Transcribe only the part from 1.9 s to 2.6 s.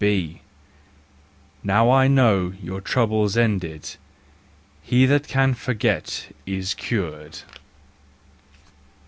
I know